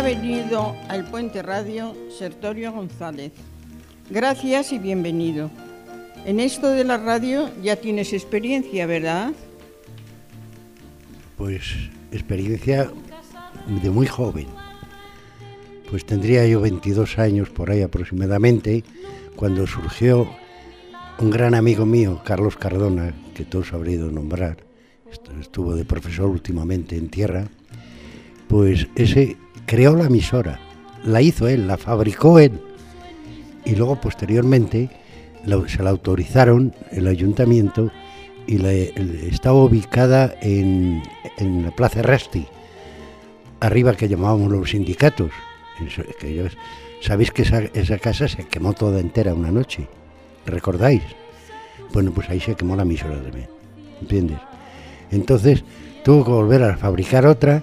[0.00, 3.32] ha al Puente Radio Sertorio González.
[4.08, 5.50] Gracias y bienvenido.
[6.24, 9.32] En esto de la radio ya tienes experiencia, ¿verdad?
[11.36, 11.74] Pues
[12.12, 12.90] experiencia
[13.82, 14.46] de muy joven.
[15.90, 18.82] Pues tendría yo 22 años por ahí aproximadamente,
[19.36, 20.30] cuando surgió
[21.18, 24.64] un gran amigo mío, Carlos Cardona, que todos habréis de nombrar,
[25.38, 27.48] estuvo de profesor últimamente en tierra,
[28.48, 29.36] pues ese
[29.70, 30.58] creó la emisora,
[31.04, 32.60] la hizo él, la fabricó él.
[33.64, 34.90] Y luego posteriormente
[35.68, 37.92] se la autorizaron el ayuntamiento
[38.48, 41.04] y la, estaba ubicada en,
[41.38, 42.48] la Plaza Rasti,
[43.60, 45.30] arriba que llamábamos los sindicatos.
[47.00, 49.86] Sabéis que esa, esa casa se quemó toda entera una noche,
[50.46, 51.02] ¿recordáis?
[51.92, 53.48] Bueno, pues ahí se quemó la emisora también,
[54.00, 54.38] ¿entiendes?
[55.12, 55.62] Entonces
[56.02, 57.62] tuvo que volver a fabricar otra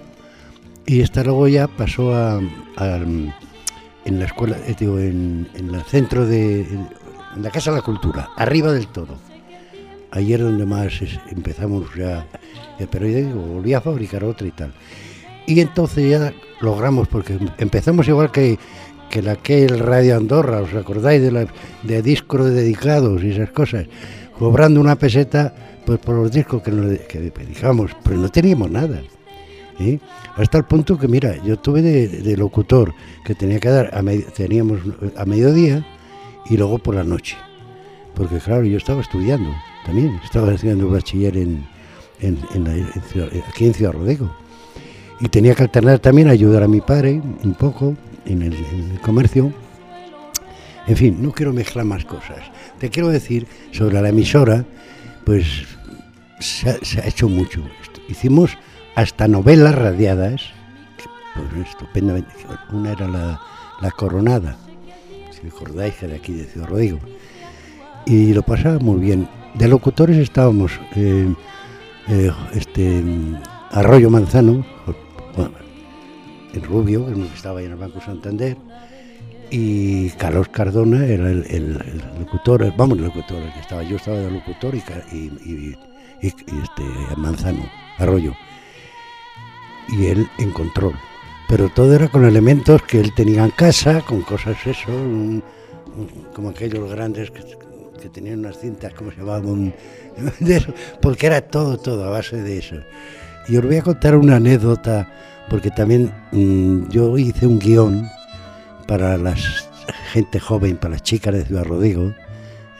[0.88, 6.62] y esta luego ya pasó a, en la escuela, eh, digo, en, el centro de,
[6.62, 6.88] en,
[7.42, 9.18] la Casa de la Cultura, arriba del todo.
[10.10, 10.94] Ayer donde más
[11.30, 12.26] empezamos ya,
[12.90, 14.72] pero yo digo, volví a fabricar otra y tal.
[15.46, 18.58] Y entonces ya logramos, porque empezamos igual que,
[19.10, 21.46] que la que el Radio Andorra, ¿os acordáis de, la,
[21.82, 23.84] de discos dedicados y esas cosas?
[24.38, 29.02] Cobrando una peseta pues por los discos que, nos, que dedicamos, pero no teníamos nada.
[29.78, 30.00] ¿Eh?
[30.36, 34.02] Hasta el punto que, mira, yo tuve de, locutor que tenía que dar, a
[34.34, 34.80] teníamos
[35.16, 35.86] a mediodía
[36.46, 37.36] y luego por la noche.
[38.14, 39.50] Porque, claro, yo estaba estudiando
[39.84, 41.64] también, estaba estudiando bachiller en,
[42.20, 42.38] en,
[43.48, 44.30] aquí en Ciudad Rodrigo.
[45.20, 49.52] Y tenía que alternar también, ayudar a mi padre un poco en el, comercio.
[50.86, 52.38] En fin, no quiero mezclar más cosas.
[52.78, 54.64] Te quiero decir sobre la emisora,
[55.24, 55.66] pues
[56.40, 57.62] se ha, hecho mucho.
[58.08, 58.56] Hicimos
[58.98, 60.42] hasta novelas radiadas,
[61.36, 62.34] pues estupendamente.
[62.72, 64.56] Una era la, Coronada,
[65.30, 66.98] si recordáis que de aquí de Ciudad Rodrigo.
[68.06, 69.28] Y lo pasaba muy bien.
[69.54, 71.32] De locutores estábamos eh,
[72.08, 73.04] eh, este,
[73.70, 74.66] Arroyo Manzano,
[76.52, 78.56] el Rubio, que estaba ahí en el Banco Santander,
[79.48, 81.78] y Carlos Cardona era el,
[82.18, 84.78] locutor, vamos, el locutor, el que estaba, yo estaba de locutor y,
[85.12, 85.76] y,
[86.20, 86.82] y este,
[87.16, 87.62] Manzano,
[87.98, 88.34] Arroyo
[89.88, 90.94] y él en control.
[91.48, 94.90] Pero todo era con elementos que él tenía en casa, con cosas eso,
[96.34, 97.42] como aquellos grandes que,
[98.10, 99.74] tenían unas cintas, ¿cómo se llamaban?
[101.02, 102.76] porque era todo, todo a base de eso.
[103.48, 105.10] Y os voy a contar una anécdota,
[105.48, 108.08] porque también mm, yo hice un guion
[108.86, 109.34] para la
[110.12, 112.14] gente joven, para las chicas de Ciudad Rodrigo.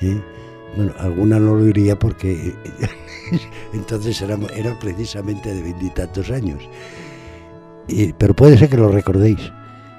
[0.03, 0.21] ¿eh?
[0.77, 2.55] Bueno, alguna no lo diría porque
[3.73, 4.39] entonces era,
[4.79, 6.63] precisamente de veintitantos años
[8.19, 9.39] pero puede ser que lo recordéis.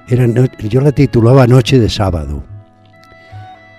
[0.08, 0.26] Era
[0.58, 2.42] yo la titulaba Noche de Sábado.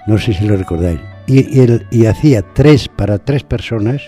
[0.07, 0.99] No sé si lo recordáis.
[1.27, 4.01] Y, y, hacía tres para tres personas,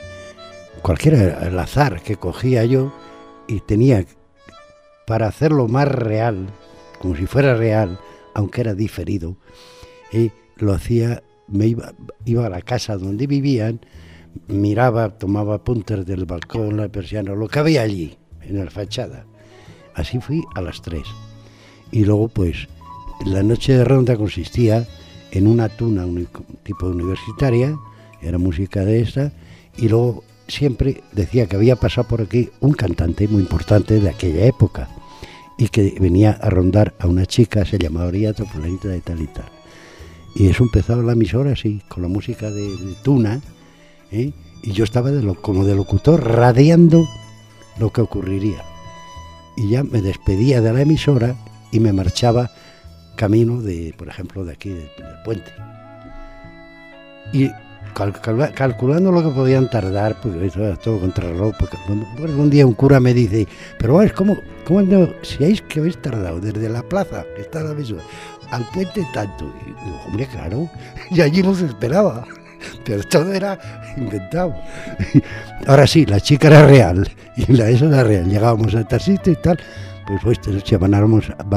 [0.82, 2.92] cualquiera al azar que cogía yo,
[3.48, 4.04] y tenía
[5.06, 6.48] para hacerlo más real,
[7.00, 8.00] como si fuera real,
[8.34, 9.38] aunque era diferido,
[10.12, 11.94] y lo hacía, me iba,
[12.26, 13.80] iba a la casa donde vivían,
[14.48, 19.26] miraba, tomaba puntas del balcón, la persiana, lo que había allí, en la fachada
[19.96, 21.04] Así fui a las tres.
[21.92, 22.68] Y luego, pues,
[23.26, 24.88] la noche de ronda consistía
[25.32, 26.28] en una tuna, un
[26.64, 27.78] tipo universitaria,
[28.22, 29.32] era música de esta,
[29.78, 34.46] y luego siempre decía que había pasado por aquí un cantante muy importante de aquella
[34.46, 34.90] época
[35.58, 39.28] y que venía a rondar a una chica, se llamaba Oriato, fulanita de tal y
[39.28, 39.53] tal.
[40.36, 43.42] Y eso empezaba la emisora así, con la música de, Tuna,
[44.12, 44.32] ¿eh?
[44.64, 45.12] y yo estaba
[45.42, 47.08] como de locutor radiando
[47.78, 48.64] lo que ocurriría
[49.56, 51.36] y ya me despedía de la emisora
[51.72, 52.52] y me marchaba
[53.16, 54.90] camino de, por ejemplo, de aquí, del,
[55.24, 55.52] puente.
[57.32, 57.50] Y
[57.94, 62.74] calculando lo que podían tardar, porque eso era todo contra reloj, porque, un día un
[62.74, 63.48] cura me dice,
[63.78, 64.82] pero es como, ¿cómo
[65.22, 68.04] si hay que habéis tardado desde la plaza, que está la emisora,
[68.56, 69.54] al puente tanto?
[69.68, 70.70] Y hombre, claro,
[71.12, 72.26] y allí nos esperaba
[72.86, 73.60] pero todo era
[73.98, 74.56] inventado.
[75.68, 78.30] Ahora sí, la chica era real y la eso era real.
[78.30, 79.60] Llegábamos a tal sitio y tal,
[80.08, 80.88] pues pues noche va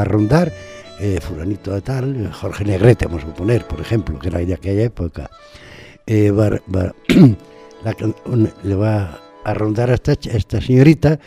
[0.01, 0.53] a rondar
[0.99, 4.85] eh, fulanito de tal, Jorge Negrete, vamos a poner, por ejemplo, que era de aquella
[4.85, 5.31] época.
[6.07, 6.33] Eh,
[8.63, 11.19] le va a rondar a esta, a esta señorita,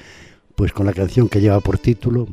[0.56, 2.28] pues con la canción que lleva por título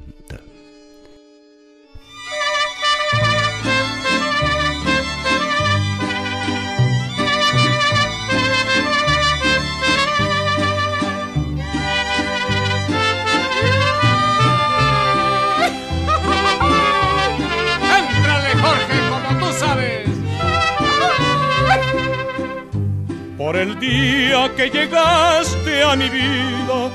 [23.46, 26.90] por el día que llegaste a mi vida.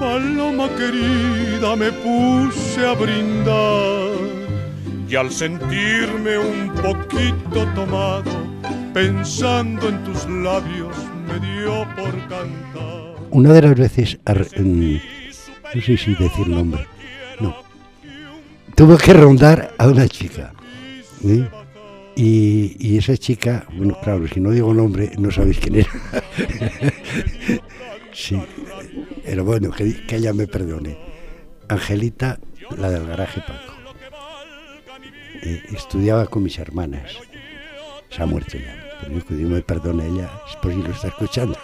[0.00, 4.10] Paloma querida, me puse a brindar
[5.08, 8.32] y al sentirme un poquito tomado,
[8.92, 10.96] pensando en tus labios,
[11.28, 13.14] me dio por cantar.
[13.30, 16.88] Una de las veces, no sé si decir nombre,
[17.38, 17.54] no,
[18.74, 20.52] tuve que rondar a una chica.
[22.16, 25.90] Y, esa chica, bueno, claro, si no digo nombre, no sabéis quién era.
[28.12, 28.40] sí,
[29.24, 30.96] pero bueno, que, ella me perdone.
[31.68, 32.38] Angelita,
[32.76, 33.74] la del garaje Paco.
[35.42, 37.18] Eh, estudiaba con mis hermanas.
[38.10, 38.80] Se ha muerto ya.
[39.00, 41.58] Pero yo que me perdone ella, es por si lo está escuchando.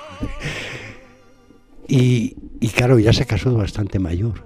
[1.87, 4.45] y, y claro, ya se casó bastante mayor.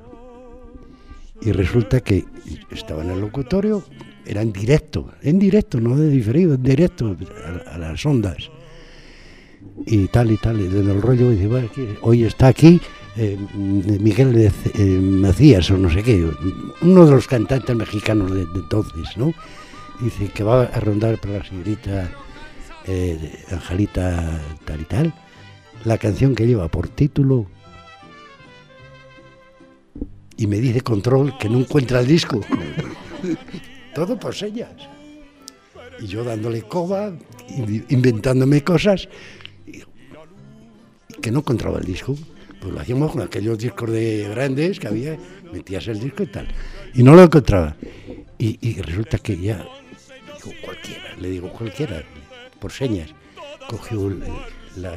[1.41, 2.25] Y resulta que
[2.71, 3.85] estaba en el locutorio,
[4.26, 7.17] era en directo, en directo, no de diferido, en directo
[7.67, 8.50] a, las ondas.
[9.87, 11.69] Y tal y tal, y en el rollo dice, bueno,
[12.03, 12.81] hoy está aquí
[13.17, 16.29] eh, Miguel eh, Macías o no sé qué,
[16.82, 19.32] uno de los cantantes mexicanos de, entonces, ¿no?
[20.00, 22.11] Dice que va a rondar para la señorita
[22.87, 25.15] eh, Angelita tal y tal,
[25.85, 27.47] la canción que lleva por título
[30.37, 32.41] y me dice control que no encuentra el disco.
[33.94, 34.75] Todo por señas.
[36.00, 37.12] Y yo dándole coba,
[37.88, 39.08] inventándome cosas,
[41.20, 42.17] que no encontraba el disco.
[42.61, 45.19] Pues lo hacíamos con aquellos discos de grandes que había,
[45.52, 46.49] metías el disco y tal.
[46.94, 47.76] Y no lo encontraba.
[48.38, 49.64] Y, resulta que ya,
[50.37, 52.02] digo cualquiera, le digo cualquiera,
[52.61, 53.11] por señas,
[53.69, 54.12] cogió
[54.76, 54.97] la,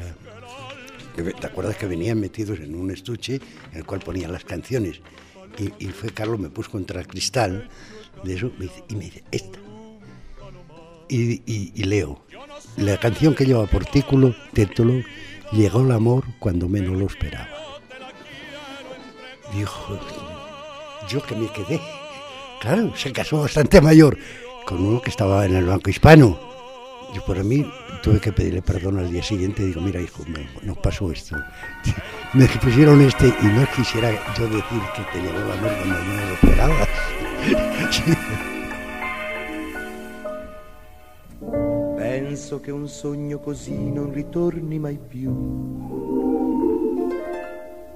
[1.40, 3.40] ¿Te acuerdas que venían metidos en un estuche
[3.72, 5.00] en el cual ponían las canciones?
[5.78, 7.68] Y, fue Carlos, me puso contra el cristal
[8.24, 8.50] de eso
[8.88, 9.58] y me dice, esta.
[11.10, 12.20] Y, leo,
[12.76, 15.02] la canción que lleva por título, título,
[15.52, 17.48] Llegó el amor cuando menos lo esperaba.
[19.54, 19.98] Dijo,
[21.08, 21.80] yo que me quedé.
[22.60, 24.18] Claro, se casó bastante mayor
[24.66, 26.38] con uno que estaba en el Banco Hispano.
[27.14, 27.66] Yo por mí
[28.02, 29.64] tuve que pedirle perdón al día siguiente.
[29.64, 31.36] Digo, mira hijo, me, nos pasó esto.
[32.34, 36.26] me pusieron este y no quisiera yo decir que te llegó el amor cuando no
[36.26, 37.27] lo esperaba.
[41.96, 45.30] Penso che un sogno così non ritorni mai più.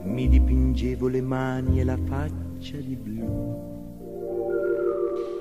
[0.03, 3.71] Mi dipingevo le mani e la faccia di blu.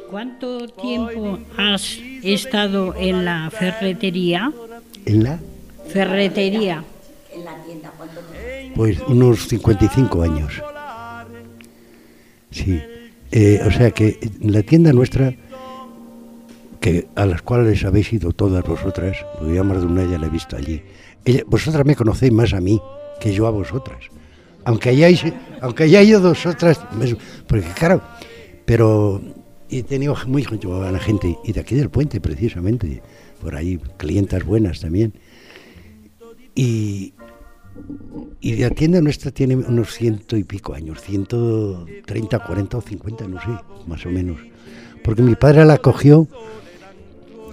[0.09, 4.51] ¿Cuánto tiempo has estado en la ferretería?
[5.06, 5.39] ¿En la?
[5.88, 6.83] Ferretería.
[8.75, 10.62] Pues unos 55 años.
[12.50, 12.90] Sí.
[13.31, 15.33] Eh, o sea que la tienda nuestra,
[16.79, 20.27] que a las cuales habéis ido todas vosotras, porque ya más de una ya la
[20.27, 20.81] he visto allí,
[21.47, 22.81] vosotras me conocéis más a mí
[23.19, 23.99] que yo a vosotras.
[24.65, 25.23] Aunque hayáis,
[25.61, 26.79] aunque haya ido vosotras,
[27.47, 28.01] porque claro,
[28.65, 29.21] pero
[29.69, 33.01] he tenido muy buena gente, y de aquí del puente precisamente,
[33.41, 35.13] por ahí, clientas buenas también.
[36.53, 37.13] Y,
[38.39, 43.39] y la tienda nuestra tiene unos ciento y pico años, 130, 40 o 50, no
[43.39, 43.48] sé,
[43.88, 44.39] más o menos.
[45.03, 46.27] Porque mi padre la cogió,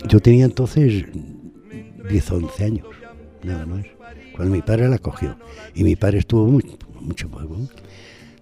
[0.09, 1.05] yo tenía entonces
[2.09, 2.87] 10 o 11 años,
[3.43, 3.85] nada más,
[4.35, 5.37] cuando mi padre la cogió.
[5.75, 7.57] Y mi padre estuvo mucho, mucho tiempo.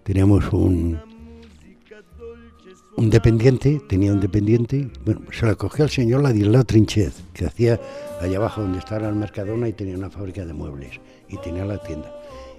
[0.05, 1.01] Teníamos un,
[2.97, 7.81] un dependiente, tenía un dependiente, bueno, se la cogió el señor Ladislao Trinchez, que hacía
[8.21, 11.01] allá abajo donde estaba el Mercadona y tenía una fábrica de muebles
[11.39, 12.13] tenía la tienda.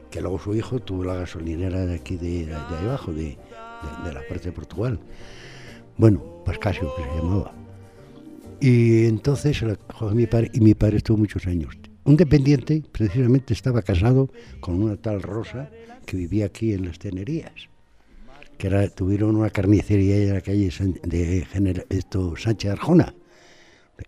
[0.09, 3.37] Que luego su hijo tuvo la gasolinera de aquí de, de, abajo, de,
[4.05, 4.99] la parte de Portugal.
[5.97, 7.53] Bueno, Pascasio que se llamaba.
[8.59, 11.77] Y entonces la cogió mi padre y mi padre estuvo muchos años.
[12.05, 14.29] Un dependiente, precisamente, estaba casado
[14.61, 15.69] con una tal Rosa
[16.05, 17.69] que vivía aquí en las tenerías
[18.57, 20.71] que era, tuvieron una carnicería en la calle
[21.03, 23.13] de esto, Sánchez Arjona,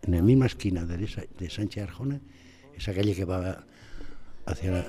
[0.03, 2.19] en la misma esquina de, de Sánchez Arjona,
[2.75, 3.65] esa calle que va
[4.49, 4.85] hacia la...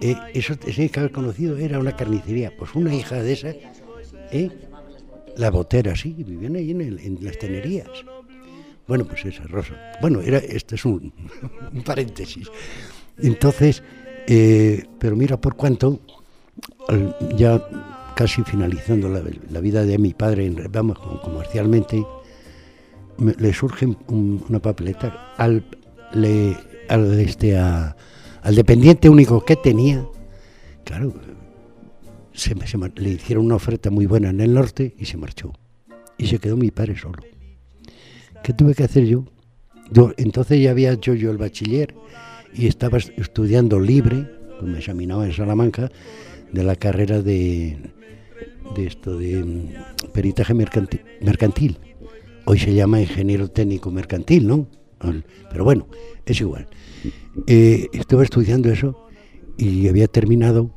[0.00, 2.56] Eh, eso tenéis que haber conocido, era una carnicería.
[2.56, 3.48] Pues una hija de esa,
[4.30, 4.50] eh,
[5.36, 7.88] la botera, sí, vivían ahí en, las tenerías.
[8.86, 9.74] Bueno, pues esa, Rosa.
[10.00, 11.12] Bueno, era, esto es un,
[11.84, 12.48] paréntesis.
[13.18, 13.82] Entonces,
[14.26, 16.00] eh, pero mira por cuánto,
[17.36, 17.60] ya
[18.14, 22.04] casi finalizando la, vida de mi padre, vamos, comercialmente,
[23.18, 25.64] le surge una papeleta al,
[26.12, 26.56] le,
[26.88, 30.06] al, este, al dependiente único que tenía,
[30.84, 31.14] claro,
[32.96, 35.52] le hicieron una oferta muy buena en el norte y se marchó.
[36.16, 37.22] Y se quedó mi padre solo.
[38.42, 39.24] ¿Qué tuve que hacer yo?
[40.16, 41.94] Entonces ya había hecho yo el bachiller
[42.54, 44.26] y estaba estudiando libre,
[44.58, 45.90] pues me examinaba en Salamanca,
[46.52, 47.78] de la carrera de,
[48.76, 51.78] esto, de mm, peritaje mercantil.
[52.44, 54.68] Hoy se llama ingeniero técnico mercantil, ¿no?
[55.50, 55.86] Pero bueno,
[56.26, 56.68] es igual.
[57.46, 59.06] Eh, estaba estudiando eso
[59.56, 60.70] y había terminado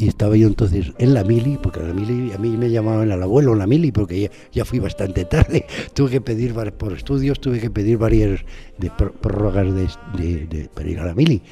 [0.00, 3.22] y estaba yo entonces en la mili, porque la mili a mí me llamaban el
[3.22, 5.66] abuelo la mili, porque ya, fui bastante tarde.
[5.94, 8.40] tuve que pedir por estudios, tuve que pedir varias
[8.78, 11.42] de prórrogas de, para ir a la mili.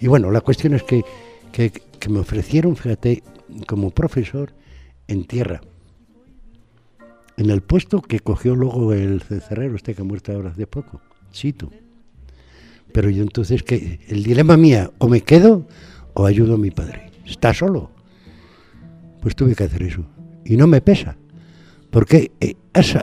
[0.00, 1.04] Y bueno, la cuestión es que,
[1.52, 1.70] que,
[2.08, 3.22] me ofrecieron, fíjate,
[3.66, 4.54] como profesor
[5.06, 5.60] en tierra,
[7.36, 11.02] en el puesto que cogió luego el cencerrero, este que ha muerto ahora hace poco,
[11.32, 11.70] Sito.
[12.92, 15.66] Pero yo entonces, que el dilema mía, o me quedo
[16.14, 17.90] o ayudo a mi padre está solo.
[19.20, 20.04] Pues tuve que hacer eso.
[20.44, 21.16] Y no me pesa,
[21.90, 22.96] porque eh, has,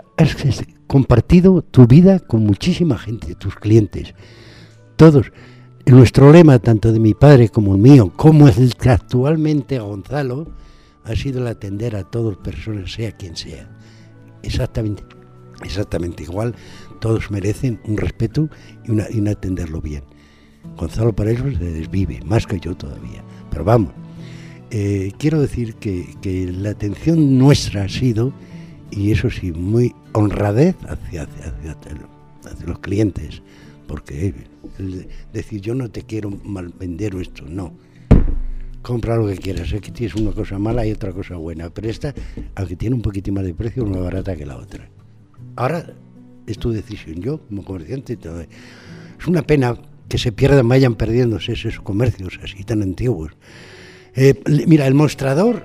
[0.87, 4.13] compartido tu vida con muchísima gente, tus clientes,
[4.95, 5.31] todos.
[5.85, 10.51] Nuestro lema, tanto de mi padre como el mío, como el que actualmente Gonzalo,
[11.03, 13.67] ha sido el atender a todas personas, sea quien sea.
[14.43, 15.03] Exactamente,
[15.63, 16.53] exactamente igual,
[16.99, 18.49] todos merecen un respeto
[18.85, 20.03] y, una, y un atenderlo bien.
[20.77, 23.23] Gonzalo para eso se desvive, más que yo todavía.
[23.49, 23.91] Pero vamos,
[24.71, 26.05] eh, quiero decir que,
[26.53, 28.33] la atención nuestra ha sido,
[28.91, 31.75] y eso sí, muy honradez hacia, hacia,
[32.65, 33.41] los clientes,
[33.87, 34.33] porque
[35.33, 37.73] decir yo no te quiero mal vender esto, no.
[38.81, 42.13] Compra lo que quieras, que tienes una cosa mala y otra cosa buena, pero esta,
[42.55, 44.87] aunque tiene un poquito más de precio, es más barata que la otra.
[45.55, 45.93] Ahora
[46.51, 48.17] es tu decisión, yo como comerciante,
[49.19, 49.75] es una pena
[50.07, 53.31] que se pierdan, vayan perdiéndose esos comercios así tan antiguos.
[54.15, 55.63] Eh, mira, el mostrador.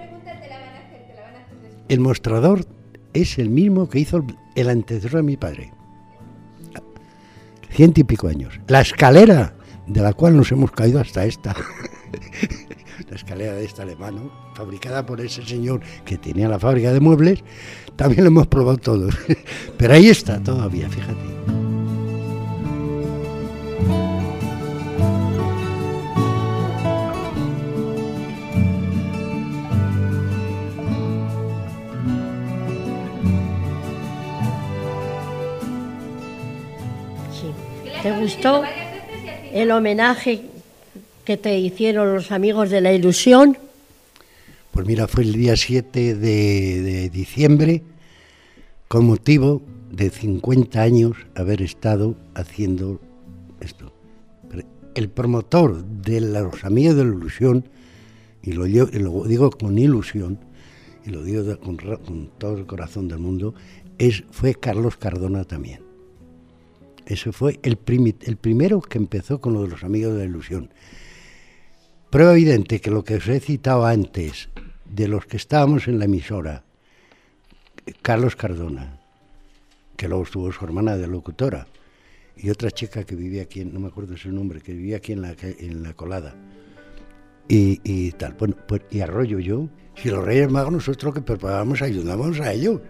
[1.89, 2.67] El mostrador
[3.13, 4.25] es el mismo que hizo
[4.55, 5.73] el antecesor de mi padre.
[7.71, 8.61] Ciento y pico años.
[8.69, 9.55] La escalera
[9.87, 11.57] de la cual nos hemos caído hasta esta.
[13.09, 17.43] la escalera de este alemán, fabricada por ese señor que tenía la fábrica de muebles,
[17.97, 19.15] también lo hemos probado todos.
[19.77, 21.35] Pero ahí está todavía, fíjate.
[38.03, 38.63] ¿Te gustó
[39.51, 40.43] el homenaje
[41.25, 43.57] que te hicieron los amigos de la ilusión?
[44.75, 47.83] Pues mira, fue el día 7 de, diciembre,
[48.89, 53.01] con motivo de 50 años haber estado haciendo
[53.61, 53.93] esto.
[54.95, 57.69] El promotor de los amigos de la ilusión,
[58.43, 60.39] y lo, digo con ilusión,
[61.07, 63.55] y lo digo con, todo el corazón del mundo,
[63.99, 65.83] es, fue Carlos Cardona también.
[67.07, 67.79] Ese fue el,
[68.23, 70.71] el primero que empezó con lo de los amigos de la ilusión.
[72.15, 74.49] Prueba evidente que lo que os he citado antes,
[74.85, 76.63] de los que estábamos en la emisora,
[78.03, 79.01] Carlos Cardona,
[79.97, 81.67] que luego estuvo su hermana de locutora,
[82.37, 85.83] y otra chica que vivía aquí, no me acuerdo su nombre, que vivía aquí en
[85.83, 86.37] la, colada,
[87.49, 88.35] y, tal.
[88.35, 92.81] Bueno, pues, y Arroyo yo, si los Reyes Magos nosotros que preparábamos ayudamos a ellos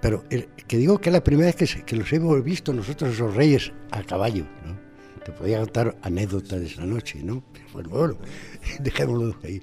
[0.00, 3.72] pero que digo que es la primera vez que, los hemos visto nosotros esos reyes
[3.90, 4.87] a caballo, ¿no?
[5.32, 7.42] Podía contar anécdotas de esa noche, ¿no?
[7.72, 8.16] Bueno, bueno,
[8.80, 9.62] dejémoslo ahí.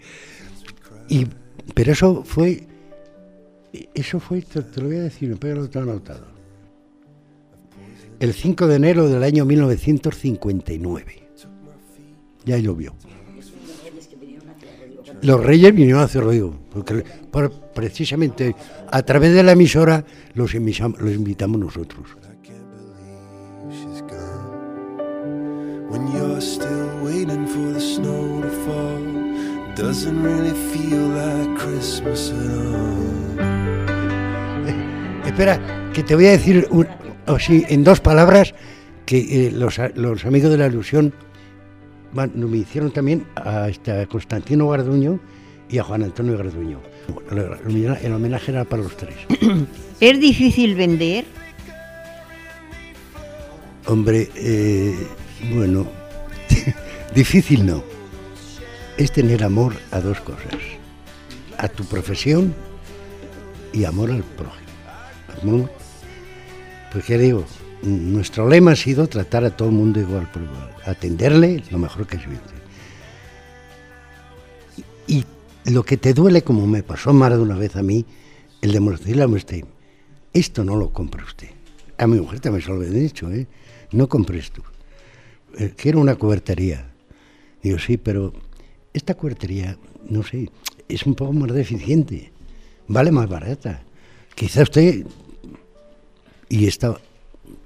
[1.10, 1.28] Y,
[1.74, 2.68] pero eso fue,
[3.94, 6.28] eso fue, te, lo voy a decir, espero lo tengo anotado.
[8.20, 11.28] El 5 de enero del año 1959.
[12.46, 12.96] Ya llovió.
[15.22, 17.04] Los reyes vinieron a Rodrigo, porque
[17.74, 18.56] precisamente
[18.92, 22.06] a través de la emisora los, los invitamos nosotros.
[35.26, 36.68] Espera, que te voy a decir
[37.50, 38.54] en dos palabras
[39.06, 41.14] que eh, los, los amigos de la ilusión
[42.14, 45.20] bueno, me hicieron también a, este, Constantino Garduño
[45.70, 46.80] y a Juan Antonio Garduño.
[47.32, 49.16] El homenaje era para los tres.
[50.00, 51.26] ¿Es difícil vender?
[53.88, 54.96] Hombre, eh,
[55.54, 55.88] bueno,
[57.16, 57.84] difícil no.
[58.98, 60.56] Es tener amor a dos cosas.
[61.58, 62.54] A tu profesión
[63.74, 65.70] y amor al prójimo.
[66.92, 67.46] Pues ya digo,
[67.84, 72.08] nuestro lema ha sido tratar a todo el mundo igual por igual, atenderle lo mejor
[72.08, 72.40] que se puede.
[75.08, 75.26] Y,
[75.72, 78.06] lo que te duele, como me pasó más de una vez a mí,
[78.62, 79.66] el demostrarle a usted,
[80.34, 81.50] esto no lo compra usted,
[81.98, 83.48] a mi mujer también se lo he dicho, ¿eh?
[83.92, 84.62] No compres tú.
[85.58, 86.92] Eh, quiero una cubertería.
[87.62, 88.34] Digo, sí, pero
[88.94, 89.78] esta cubertería,
[90.10, 90.50] no sé,
[90.88, 92.32] es un poco más deficiente.
[92.88, 93.84] Vale más barata.
[94.36, 95.06] Quizá usted...
[96.48, 96.96] Y esta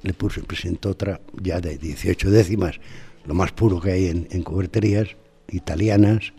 [0.04, 2.80] le puse, presentó otra ya de 18 décimas,
[3.26, 5.10] lo más puro que hay en, en cuberterías
[5.50, 6.32] italianas.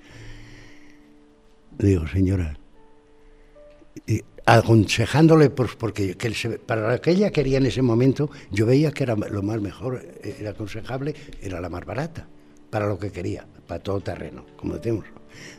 [1.78, 2.58] Digo, señora,
[4.06, 4.22] y
[4.56, 6.16] aconsejándole, pues, porque
[6.66, 10.02] para lo que ella quería en ese momento, yo veía que era lo más mejor,
[10.22, 12.26] eh, era aconsejable, era la más barata,
[12.68, 15.04] para lo que quería, para todo terreno, como decimos,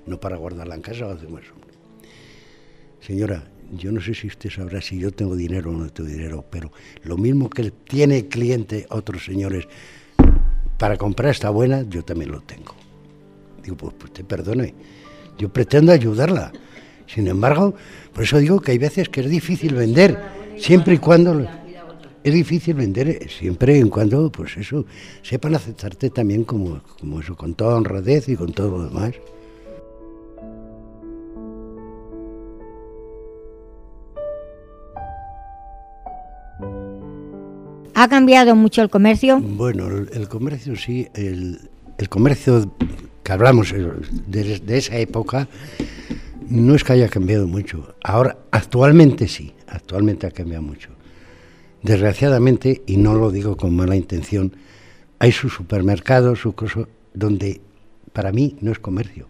[0.05, 1.71] no para guardarla en casa o hacer más hombre.
[2.99, 6.43] Señora, yo no sé si usted sabrá si yo tengo dinero o no tengo dinero,
[6.49, 9.67] pero lo mismo que tiene el cliente otros señores
[10.77, 12.75] para comprar esta buena, yo también lo tengo.
[13.63, 14.73] Digo, pues, pues te perdone,
[15.37, 16.51] yo pretendo ayudarla.
[17.13, 17.73] Sin embargo,
[18.13, 20.17] por eso digo que hay veces que es difícil vender,
[20.57, 21.45] siempre y cuando...
[22.23, 24.85] Es difícil vender eh, siempre y cuando, pues eso,
[25.23, 29.15] sepan aceptarte también como, como eso, con toda honradez y con todo lo demás.
[37.95, 39.39] ¿Ha cambiado mucho el comercio?
[39.39, 41.59] Bueno, el, comercio sí, el,
[41.97, 42.71] el comercio
[43.23, 43.89] que hablamos eh,
[44.27, 45.47] de, de esa época
[46.51, 47.95] no es que haya cambiado mucho.
[48.03, 50.89] Ahora, actualmente sí, actualmente ha cambiado mucho.
[51.81, 54.55] Desgraciadamente, y no lo digo con mala intención,
[55.17, 57.61] hay sus supermercados, sus cosas, donde
[58.13, 59.27] para mí no es comercio.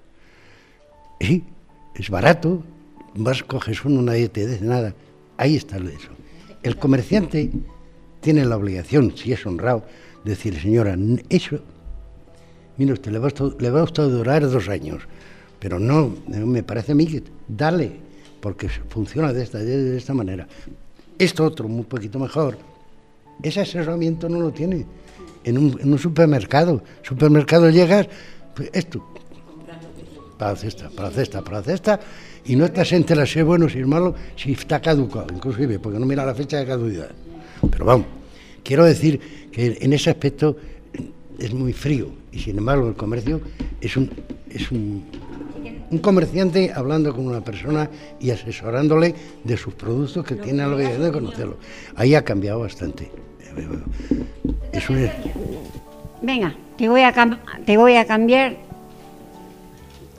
[1.20, 1.44] Sí,
[1.96, 2.63] es barato,
[3.16, 4.96] vas, coges uno, nadie te dice nada.
[5.38, 6.10] Ahí está eso.
[6.63, 7.51] El comerciante
[8.20, 9.86] tiene la obligación, si es honrado,
[10.24, 10.98] de decir, señora,
[11.30, 11.60] eso,
[12.78, 15.04] mire usted, le va, a le va a durar dos años,
[15.62, 17.91] pero no, no me parece a mí que dale,
[18.42, 20.48] porque funciona de esta, de esta manera.
[21.20, 22.57] Esto otro, un poquito mejor,
[23.44, 24.85] ese asesoramiento no lo tiene
[25.44, 26.83] en un, supermercado.
[27.03, 28.07] Supermercado llegas,
[28.55, 29.05] pues esto,
[30.40, 32.00] para cesta, para cesta, para cesta,
[32.44, 36.00] y no estás entre si es bueno, si es malo, si está caducado, inclusive, porque
[36.00, 37.12] no mira la fecha de caducidad.
[37.70, 38.07] Pero vamos,
[38.64, 39.20] quiero decir
[39.51, 40.57] que en ese aspecto
[41.38, 43.42] es muy frío, y sin embargo el comercio
[43.79, 44.09] es un,
[44.50, 45.03] es un,
[45.92, 51.04] un comerciante hablando con una persona y asesorándole de sus productos que tiene la obligación
[51.04, 51.58] de conocerlo.
[51.96, 53.12] Ahí ha cambiado bastante.
[54.72, 55.10] Es un,
[56.22, 57.14] Venga, te voy a,
[57.66, 58.56] te voy a cambiar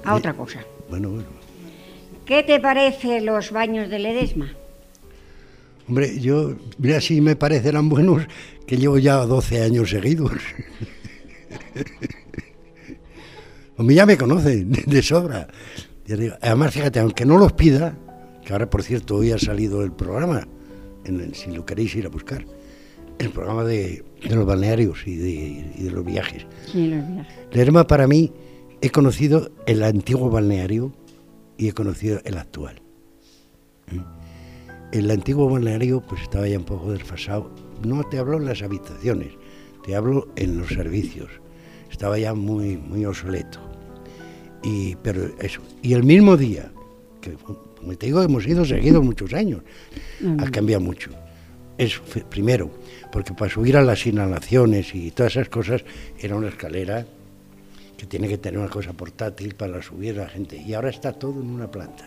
[0.05, 0.61] a otra cosa.
[0.91, 1.29] bueno, bueno.
[2.27, 4.53] ¿Qué te parece los baños de Ledesma?
[5.89, 8.23] Hombre, yo, mira si me parecerán buenos
[8.67, 10.33] que llevo ya 12 años seguidos.
[13.79, 15.49] A mí ya me conocen de sobra.
[16.41, 17.97] Además, fíjate, aunque no los pida,
[18.45, 20.47] que ahora por cierto hoy ha salido el programa,
[21.05, 22.45] en el- si lo queréis ir a buscar,
[23.19, 25.31] el programa de, de los balnearios y de,
[25.79, 26.45] y de los viajes.
[26.71, 27.35] Sí, los viajes.
[27.53, 28.33] Lerma para mí
[28.81, 30.93] he conocido el antiguo balneario
[31.57, 32.83] y he conocido el actual.
[33.91, 34.01] ¿Mm?
[34.93, 37.51] El antiguo balneario pues estaba ya un poco desfasado.
[37.87, 39.29] No te hablo en las habitaciones,
[39.85, 41.31] te hablo en los servicios.
[41.93, 43.61] Estaba ya muy, muy obsoleto.
[44.65, 45.61] Y, pero eso.
[45.83, 46.73] Y el mismo día,
[47.21, 49.63] que como te digo, hemos ido seguidos muchos años,
[50.39, 51.11] ha cambiado mucho.
[51.79, 52.71] Es primero,
[53.13, 55.85] porque para subir a las inhalaciones y todas esas cosas
[56.19, 57.07] era una escalera
[57.97, 60.57] que tiene que tener una cosa portátil para subir a la gente.
[60.57, 62.05] Y ahora está todo en una planta.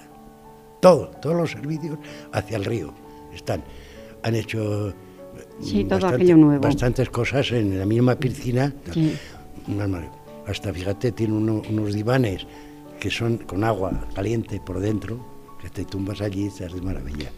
[0.82, 1.98] Todo, todos los servicios
[2.32, 2.94] hacia el río
[3.34, 3.64] están.
[4.24, 4.94] Han hecho
[5.62, 6.62] Sí, mm, todo aquello nuevo.
[6.62, 8.74] bastantes cosas en la misma piscina.
[8.94, 9.16] Sí.
[9.68, 10.12] Una mar-
[10.48, 12.46] Hasta fíjate, tiene uno- unos divanes
[13.00, 15.20] que son con agua caliente por dentro,
[15.62, 17.32] que te tumbas allí y estás de maravilla.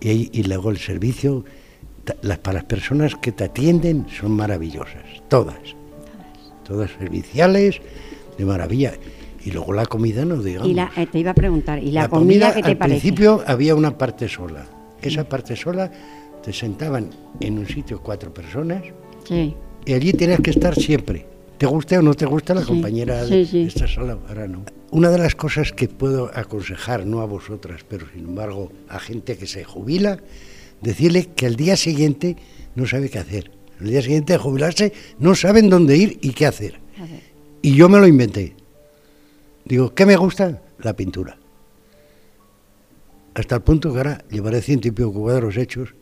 [0.00, 1.44] Y, luego el servicio,
[2.20, 5.56] las, para las personas que te atienden son maravillosas, todas.
[6.64, 7.80] Todas serviciales,
[8.36, 8.92] de maravilla.
[9.44, 10.68] Y luego la comida, no digamos.
[10.68, 13.00] Y la, eh, te iba a preguntar, ¿y la, comida, qué te al parece?
[13.00, 14.66] principio había una parte sola.
[15.00, 15.90] Esa parte sola
[16.42, 17.08] te sentaban
[17.40, 18.82] en un sitio cuatro personas
[19.26, 19.54] Sí.
[19.86, 21.26] y allí tenías que estar siempre.
[21.58, 24.64] Te guste o no te gusta la Sí, compañera sí, de esta sala, ahora no.
[24.90, 29.36] Una de las cosas que puedo aconsejar, no a vosotras, pero sin embargo a gente
[29.36, 30.18] que se jubila,
[30.80, 32.36] decirle que al día siguiente
[32.74, 33.50] no sabe qué hacer.
[33.80, 36.80] El día siguiente de jubilarse no saben dónde ir y qué hacer.
[37.62, 38.54] Y yo me lo inventé.
[39.64, 40.60] Digo, ¿qué me gusta?
[40.80, 41.38] La pintura.
[43.34, 45.94] Hasta el punto que ahora llevaré ciento y pico cuadros hechos.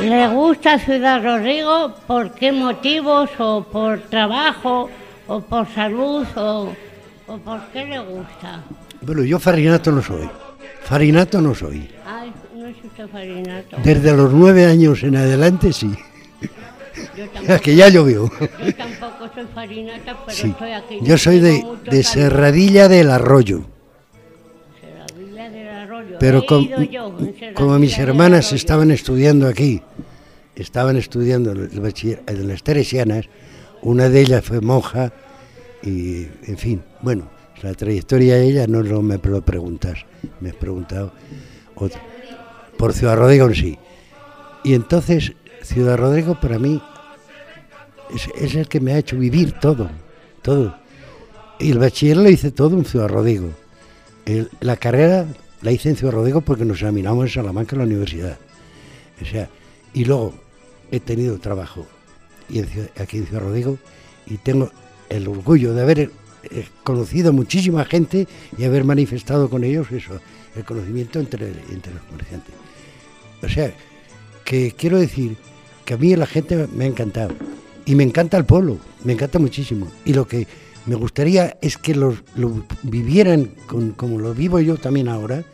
[0.00, 1.94] ¿Le gusta Ciudad Rodrigo?
[2.06, 3.30] ¿Por qué motivos?
[3.38, 4.90] ¿O por trabajo?
[5.32, 6.72] o por salud o,
[7.28, 8.64] o por qué le gusta.
[9.00, 10.28] Bueno, yo farinato no soy.
[10.82, 11.88] Farinato no soy.
[12.04, 13.76] Ay, no es usted farinato.
[13.84, 15.94] Desde los nueve años en adelante sí.
[17.16, 18.28] Yo Es que ya llovió.
[18.28, 20.48] yo tampoco soy farinata, pero Sí.
[20.48, 20.98] estoy aquí.
[21.02, 22.02] Yo soy de, de.
[22.02, 23.62] Serradilla del Arroyo.
[26.20, 27.16] Pero com- yo
[27.54, 29.82] como mis hermanas estaban estudiando aquí,
[30.54, 33.26] estaban estudiando en las teresianas,
[33.82, 35.12] una de ellas fue monja
[35.82, 37.28] y, en fin, bueno,
[37.62, 40.04] la trayectoria de ella no lo me lo preguntas,
[40.40, 41.12] me has preguntado
[41.74, 42.00] otra.
[42.76, 43.78] por Ciudad Rodrigo en sí.
[44.62, 46.82] Y entonces, Ciudad Rodrigo para mí
[48.14, 49.90] es, es el que me ha hecho vivir todo,
[50.42, 50.76] todo.
[51.58, 53.48] Y el bachiller lo hice todo en Ciudad Rodrigo.
[54.26, 55.26] El- la carrera
[55.62, 58.38] la hice en Ciudad porque nos examinamos en Salamanca en la universidad.
[59.20, 59.48] O sea,
[59.92, 60.34] y luego
[60.90, 61.86] he tenido trabajo
[62.48, 63.78] y aquí en Ciudad Rodrigo
[64.26, 64.70] y tengo
[65.08, 70.20] el orgullo de haber eh, conocido muchísima gente y haber manifestado con ellos eso,
[70.56, 72.54] el conocimiento entre, entre los comerciantes.
[73.42, 73.72] O sea,
[74.44, 75.36] que quiero decir
[75.84, 77.34] que a mí la gente me ha encantado
[77.84, 79.90] y me encanta el pueblo, me encanta muchísimo.
[80.04, 80.46] Y lo que
[80.90, 82.16] me gustaría es que lo
[82.82, 85.44] vivieran con- como lo vivo yo también ahora,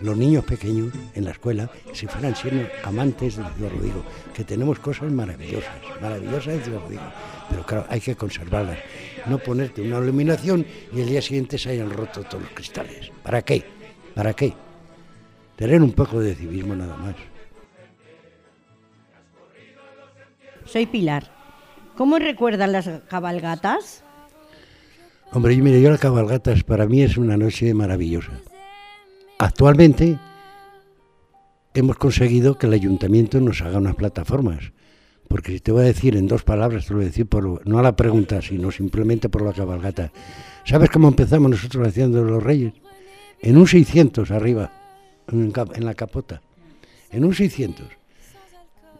[0.00, 4.78] los niños pequeños en la escuela, si fueran siendo amantes de Ciudad Rodrigo, que tenemos
[4.78, 7.02] cosas maravillosas, maravillosas Ciudad Rodrigo,
[7.50, 8.78] pero claro, hay que conservarlas,
[9.26, 13.10] no ponerte una iluminación y el día siguiente se hayan roto todos los cristales.
[13.24, 13.64] ¿Para qué?
[14.14, 14.54] ¿Para qué?
[15.56, 17.16] Tener un poco de civismo nada más.
[20.66, 21.32] Soy Pilar.
[21.96, 24.03] ¿Cómo recuerdan las cabalgatas?
[25.34, 28.30] Hombre, yo, mire, yo la cabalgatas para mí es una noche maravillosa.
[29.36, 30.16] Actualmente
[31.74, 34.70] hemos conseguido que el ayuntamiento nos haga unas plataformas.
[35.26, 37.66] Porque si te voy a decir en dos palabras, te lo voy a decir por,
[37.66, 40.12] no a la pregunta, sino simplemente por la cabalgata.
[40.64, 42.72] ¿Sabes cómo empezamos nosotros haciendo los reyes?
[43.42, 44.70] En un 600 arriba,
[45.32, 45.52] en,
[45.84, 46.42] la capota.
[47.10, 47.84] En un 600.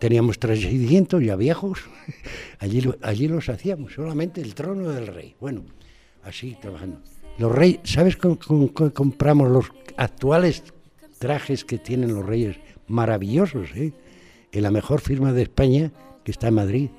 [0.00, 1.84] Teníamos tres 600 ya viejos.
[2.58, 5.36] Allí, allí los hacíamos, solamente el trono del rey.
[5.38, 5.62] Bueno,
[6.24, 7.00] así trabajando.
[7.38, 10.62] Los reyes, ¿sabes cómo, cómo- cómo compramos los actuales
[11.18, 12.56] trajes que tienen los reyes?
[12.86, 13.92] Maravillosos, ¿eh?
[14.52, 15.90] En la mejor firma de España,
[16.22, 16.90] que está en Madrid.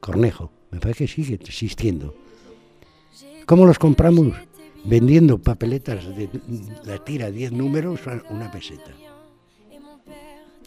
[0.00, 2.14] Cornejo, me parece que sigue existiendo.
[3.46, 4.34] ¿Cómo los compramos?
[4.84, 6.28] Vendiendo papeletas de
[6.84, 8.90] la tira 10 números una peseta.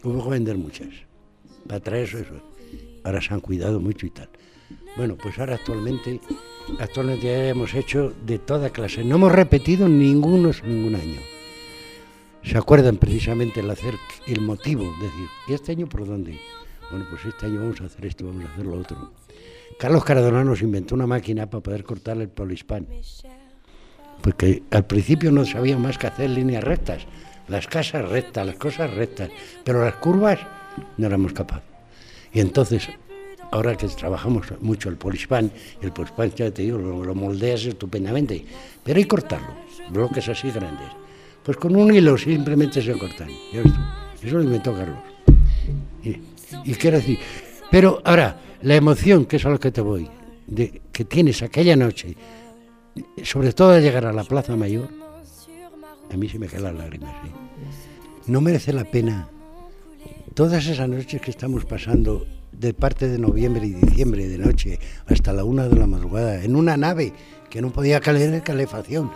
[0.03, 0.89] Hubo que vender muchas
[1.67, 2.23] para traer eso.
[3.03, 4.30] Ahora se han cuidado mucho y tal.
[4.97, 6.19] Bueno, pues ahora actualmente,
[6.79, 9.03] actualmente ya hemos hecho de toda clase.
[9.03, 11.19] No hemos repetido ninguno ningún año.
[12.43, 13.93] Se acuerdan precisamente el hacer
[14.25, 16.39] el motivo, decir, ¿y este año por dónde?
[16.89, 19.12] Bueno, pues este año vamos a hacer esto, vamos a hacer lo otro.
[19.77, 22.88] Carlos Cardona nos inventó una máquina para poder cortar el polispán.
[24.21, 27.05] Porque al principio no sabía más que hacer líneas rectas,
[27.47, 29.29] las casas rectas, las cosas rectas,
[29.63, 30.39] pero las curvas
[30.97, 31.69] no éramos capaces.
[32.33, 32.89] Y entonces,
[33.51, 38.43] ahora que trabajamos mucho el polispán, el polispán ya te digo, lo, moldeas estupendamente,
[38.83, 39.53] pero hay que cortarlo,
[39.89, 40.89] bloques así grandes.
[41.43, 43.29] Pues con un hilo simplemente se cortan.
[44.21, 44.97] Eso lo inventó Carlos.
[46.03, 46.17] Y,
[46.69, 47.19] y quiero decir,
[47.71, 50.10] pero ahora, la emoción, que es a lo que te voy,
[50.45, 52.15] de, que tienes aquella noche,
[53.23, 54.89] sobre todo al llegar a la Plaza Mayor,
[56.12, 57.13] a mí se me caen las lágrimas.
[57.23, 57.31] ¿sí?
[58.27, 59.29] No merece la pena
[60.33, 62.25] todas esas noches que estamos pasando
[62.59, 66.55] de parte de noviembre y diciembre de noche hasta la una de la madrugada en
[66.55, 67.13] una nave
[67.49, 69.11] que no podía caer calefacción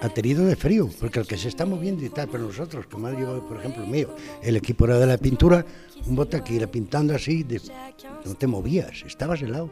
[0.00, 3.10] ha tenido de frío, porque el que se está moviendo y tal, pero nosotros, como
[3.18, 5.64] yo, por ejemplo, el mío, el equipo era de la pintura,
[6.06, 7.46] un bote que ir pintando así,
[8.24, 9.70] no te movías, estabas helado.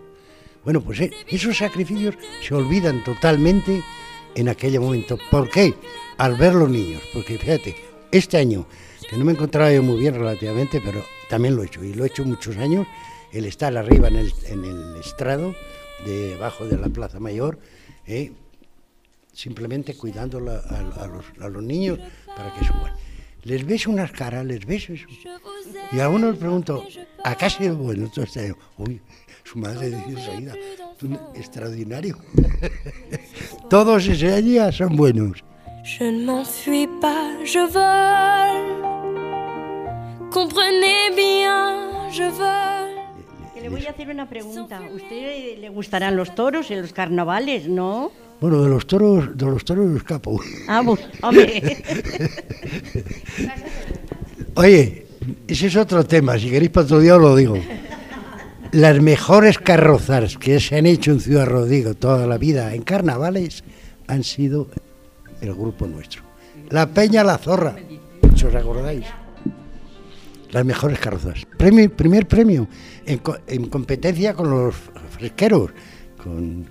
[0.65, 3.83] Bueno, pues eh, esos sacrificios se olvidan totalmente
[4.35, 5.19] en aquel momento.
[5.31, 5.75] ¿Por qué?
[6.17, 7.77] Al ver los niños, porque fíjate,
[8.11, 8.67] este año,
[9.09, 12.05] que no me encontraba yo muy bien relativamente, pero también lo he hecho, y lo
[12.05, 12.87] he hecho muchos años,
[13.35, 15.55] el estar arriba en el, estrado,
[16.07, 17.59] debajo de la Plaza Mayor,
[18.07, 18.33] eh,
[19.33, 21.99] simplemente cuidando a, a los, a niños
[22.37, 22.93] para que suban.
[23.43, 25.07] Les ves unas caras, les ves eso.
[25.93, 26.87] Y a uno les pregunto,
[27.23, 28.05] ¿acá ha sido bueno?
[28.05, 29.01] Entonces, uy,
[29.43, 30.55] su madre dice enseguida,
[30.97, 32.17] "Tú, extraordinario.
[33.69, 35.45] Todos ese día son buenos.
[35.85, 38.81] Je ne m'enfuis pas, je vole.
[40.31, 42.84] Comprenez bien, je vole.
[43.65, 44.77] Le voy a hacer una pregunta.
[44.77, 48.13] ¿A usted le gustarán los toros en los carnavales, no?
[48.39, 50.39] Bueno, de los toros, de los toros escapo.
[50.69, 51.83] Ah, bu- hombre.
[54.57, 55.07] Oye,
[55.49, 57.57] ese es otro tema, si queréis para otro día os lo digo.
[58.73, 63.65] las mejores carrozas que se han hecho en Ciudad Rodrigo toda la vida en carnavales
[64.09, 64.69] han sido
[65.41, 66.23] el grupo nuestro.
[66.69, 67.77] La Peña La Zorra,
[68.37, 69.07] si os acordáis.
[70.55, 71.45] Las mejores carrozas.
[71.59, 72.69] Premio, primer premio
[73.05, 74.75] en, co- en competencia con los
[75.11, 75.71] fresqueros,
[76.23, 76.65] con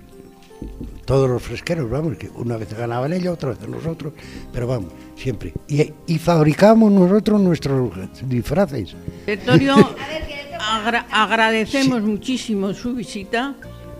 [1.04, 4.14] todos los fresqueros, vamos, que una vez ganaban ellos, otra vez nosotros,
[4.52, 5.52] pero vamos, siempre.
[5.68, 7.92] Y, y fabricamos nosotros nuestros
[8.26, 8.94] disfraces.
[9.26, 9.74] Sertorio,
[10.58, 13.54] agra- agradecemos muchísimo su visita,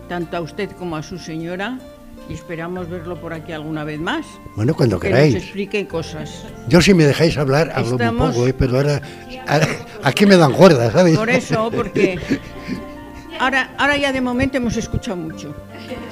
[0.08, 1.78] tanto a usted como a su señora,
[2.28, 4.24] y esperamos verlo por aquí alguna vez más.
[4.56, 5.34] Bueno, cuando Que nos queráis.
[5.36, 6.44] explique cosas.
[6.68, 8.54] Yo si me dejáis hablar, hablo Estamos- un poco, ¿eh?
[8.58, 9.00] pero ahora
[10.02, 11.16] aquí me dan cuerda, ¿sabes?
[11.18, 12.18] Por eso, porque
[13.38, 15.54] ahora, ahora ya de momento hemos escuchado mucho.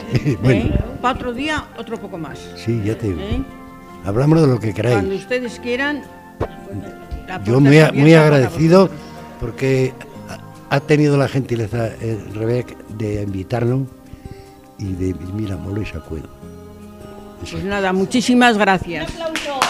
[0.43, 0.71] bueno,
[1.01, 2.39] Para otro día, otro poco más.
[2.57, 3.21] sí, ya te digo.
[3.21, 3.43] ¿eh?
[4.05, 5.21] Hablamos de lo que Cuando queráis.
[5.23, 6.03] ustedes quieran.
[7.45, 8.91] Yo muy, a- muy agradecido
[9.41, 9.93] porque
[10.69, 13.83] ha tenido la gentileza, eh, Rebeca, de invitarnos
[14.83, 16.29] y de Mira Moles Acuedo.
[17.51, 19.11] Pues nada, muchísimas gracias.
[19.15, 19.61] Un aplauso.